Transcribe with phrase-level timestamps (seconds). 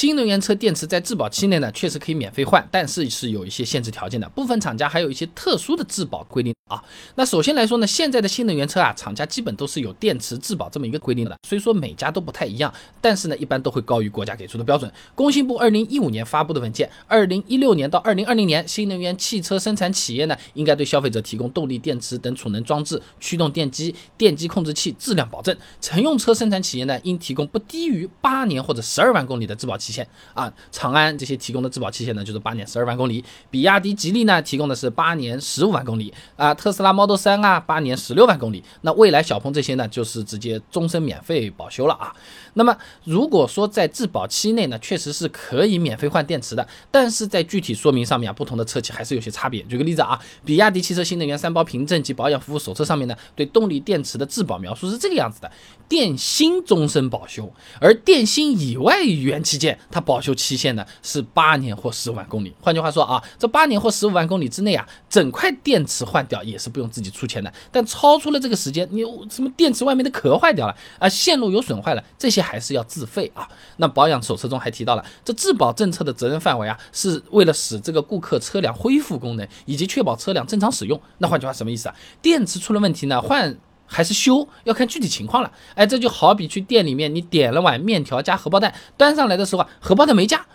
[0.00, 4.26] 新能源车电池在质保期内呢，确实可以免费换，但是是有一些限制条件的。
[4.30, 6.82] 部分厂家还有一些特殊的质保规定啊。
[7.16, 11.36] 那首先来说呢，现在的新能源车啊，厂家基本都是有电池质保这么一个规定的。
[11.46, 14.90] 虽说每家都不太一样，但是呢，一般都会高于国家给出的标准。
[15.14, 25.54] 工信部二零一五年发布的文件，二零一六年到二零二零年，新能源汽车生产企业呢，应该对消费者提供动力电池等储能装置、驱动电机、电机控制器质量保证。
[25.82, 30.52] 乘用车生产企业呢，应提供不低于八年或者十二万公里的质保期期限啊。
[30.70, 33.24] 长安这些提供的质保期限呢，就是八年十二万公里。
[33.50, 36.54] 比亚迪、吉利呢，提供的是八年十五万公里啊。
[36.54, 38.62] 特斯拉 Model 3啊，八年十六万公里。
[38.82, 42.14] 那蔚来、小鹏这些呢，就是直接终身免费保修了啊。
[42.54, 49.62] 那么如果说在质保期内呢，确实是可以免费换电池的，但是在具体说明上面啊，不同的车企还是有些差别。
[49.64, 55.50] 举个例子啊，比亚迪汽车新能源三包凭证及保养服务手册上面呢，对动力电池的质保描述是这个样子的：
[55.88, 62.52] 电芯终身保修，而电芯以外元器件，它保修期限呢是八年或十五万公里。
[62.60, 67.52] 换句话说啊，这八年或十五万公里之内啊，整块电池换掉也是不用自己出钱的。
[67.70, 73.48] 但超出了这个时间，你什么电池外面的壳坏掉了啊，线路有损坏了，这些还是要自费啊。
[73.76, 81.00] 那保养手册中还提到了，这质保政策的责任范围啊，是为了使这个顾客车辆恢复功能，以及确保车辆正常使用。
[81.18, 81.94] 那换句话什么意思啊？
[82.20, 83.56] 电池出了问题呢，换
[83.90, 85.50] 还是修，要看具体情况了。
[85.74, 90.46] 哎，这就好比去店里面，你点了碗面条加荷包蛋，端上来的时候啊，荷包蛋没加，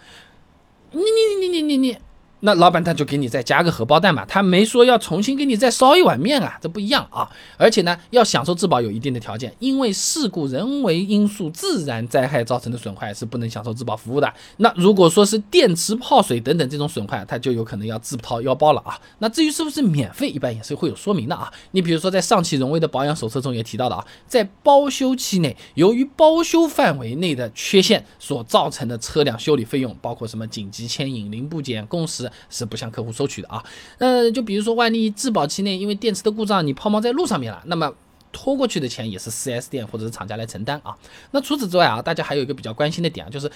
[0.92, 1.98] 你你你你你你。
[2.46, 7.28] 那老板他就给你再加个荷包蛋嘛，他没说要重新给你再烧一碗面啊，这不一样啊。
[7.58, 14.32] 而且呢，要享受质保有一定的条件，因为事故、人为因素、自然灾害造成的损坏是不能享受质保服务的。
[14.58, 18.96] 那如果说是电池泡水等等这种损坏，它就有可能要自掏腰包了啊。
[19.18, 21.52] 那至于是不是免费，一般也是会有说明的啊。
[21.72, 32.32] 你比如说在上汽荣威的保养手册中也提到的啊，在包修期内，由于包修范围内的缺陷所造成的车辆修理费用，包括什么紧急牵引、零部件、工时。
[32.50, 33.64] 是不向客户收取的啊，
[34.00, 37.94] 那，就比如说万一质保期内因为电池的故障你抛锚在路上面了，那么
[38.32, 40.96] 拖过去的钱也是 4S 店或者是厂家来承担啊。
[41.32, 43.50] 那除此之外啊，大家还有一个比较关心的点啊，就是，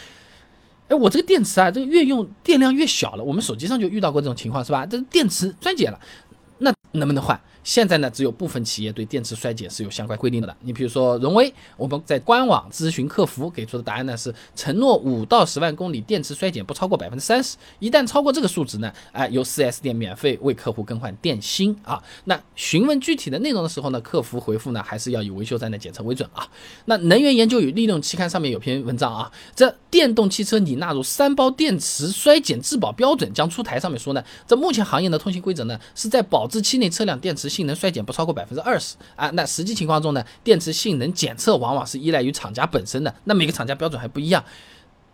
[0.88, 4.86] 哎，我这个电池啊，这个越用电量越小了，我们手机上就遇到过这种情况是吧？
[4.86, 6.00] 这电池衰减了，
[6.60, 7.40] 那能不能换？
[7.64, 10.56] 现在呢，只有部分企业对电池衰减是有相关规定的。
[10.62, 22.02] 你比如说荣威，我们在官网咨询客服给出的答案呢是承诺五到十万公里电池衰减不超过百分之三十，一旦超过这个数值呢，哎，由 4S 店免费为客户更换电芯啊。
[22.24, 26.48] 那询问具体的内容的时候呢，客服回复呢还是要以维修站的检测为准啊。
[26.86, 37.49] 那能源研究与利用期刊上面有篇文章啊，这电动汽车拟纳入三包电池衰减质保标准将出台，上面说呢，这目前行业的通行规则呢是在保质期内车辆电池。
[37.50, 44.44] 性能衰减不超过百分之二十啊，那实际情况中呢，电池性能检测往往是依赖于厂家本身的，那每个厂家标准还不一样，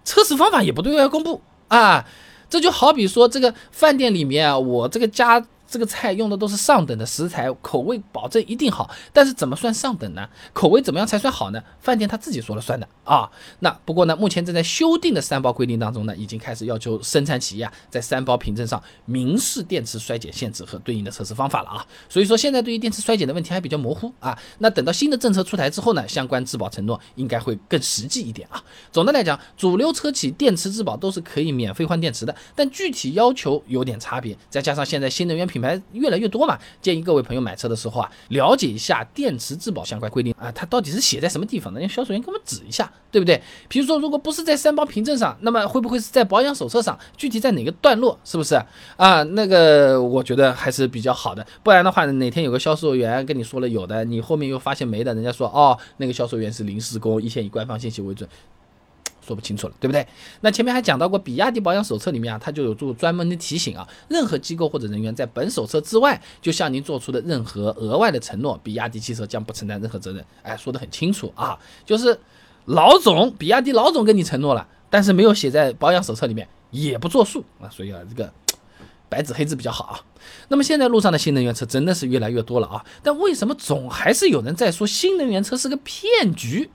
[0.04, 2.06] 测试方法也不对外公布啊，
[2.50, 5.46] 这就好比说这个饭店里面啊，我这个家。
[5.68, 8.90] 这个菜用的都是上等的食材，口味保证一定好。
[9.12, 10.28] 但是怎么算上等呢？
[10.54, 11.62] 口味怎么样才算好呢？
[11.80, 13.30] 饭店他自己说了算的啊。
[13.60, 21.86] 那不过呢，目前正在修订的三包规定当中呢，已经开始要求生产企业啊，在三包凭证上明示电池衰减限制和对应的测试方法了啊。
[22.08, 24.38] 所以说现在对于电池衰减的问题还比较模糊啊。
[24.60, 28.64] 那等到新的政策出台之后呢，相关质保承诺应该会更实际一点啊。
[28.92, 34.38] 总的来讲，主流车企电池质保都是可以免费换电池的，但具体要求有点差别。
[34.50, 41.80] 再加上现在新能源品品牌越来越多嘛，建议各位朋友买车的时候啊，了解一下电池质保相关规定啊，它到底是写在什么地方的？
[41.80, 43.42] 让销售员给我们指一下，对不对？
[43.70, 47.00] 比如说，如果不是在三包凭证上，那么会不会是在保养手册上？
[47.16, 48.20] 具体在哪个段落？
[48.26, 48.62] 是不是
[48.98, 49.24] 啊？
[49.24, 58.28] 那个我觉得还是比较好的，不然的话，哪天有个销售员跟你说了有的，你后面又发现没的，人家说哦，那个销售员是临时工，一切以官方信息为准。
[59.26, 60.06] 说不清楚了，对不对？
[60.42, 70.24] 那前面还讲到过，比亚迪保养手册里面啊，它就有做专门的提醒啊，任何机构或者人员在本手册之外就向您做出的任何额外的承诺，比亚迪汽车将不承担任何责任。
[70.44, 72.20] 哎，说的很清楚啊，就是
[72.66, 77.70] 老总，比亚迪老总跟你承诺了，但是没有写在保养手册里面，也不作数啊。
[77.70, 78.32] 所以啊，这个
[79.10, 80.00] 白纸黑字比较好啊。
[80.48, 86.70] 那么现在路上的新能源车真的是越来越多了啊，但为什么总还是有人在说新能源车是个骗局？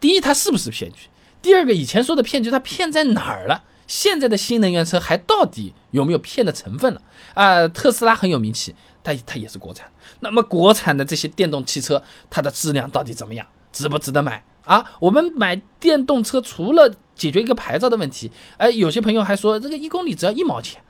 [0.00, 1.08] 第一，它是不是骗局？
[1.42, 3.64] 第二个，以前说的骗局，它骗在哪儿了？
[3.86, 7.00] 现在的新能源车还到底有没有骗的成分了？
[7.34, 9.88] 啊，特斯拉很有名气，它它也是国产。
[10.20, 13.46] 那么国产的这些电动汽车，它的质量到底怎么样？
[13.72, 14.92] 值不值得买啊？
[14.98, 20.82] 我们买电动车除了解决一个牌照的问题，哎，有些朋友还说这个一公里只要一毛钱，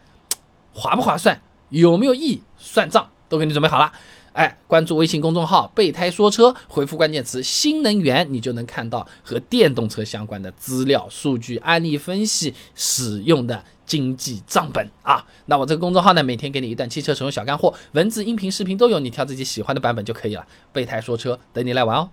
[0.72, 1.42] 划不划算？
[1.68, 2.42] 有没有意义？
[2.56, 3.92] 算账都给你准备好了。
[4.36, 15.24] 哎，关注微信公众号“备胎说车”，回复关键词“新能源”，你就能看到和电动车相关的资料、数据、案例分析、使用的经济账本啊。
[15.46, 20.46] 那我这个公众号呢，每天给你一段汽车使用小干货，文字、音频、视频都有，你挑自己喜欢的版本就可以了。
[20.70, 22.10] 备胎说车，等你来玩哦。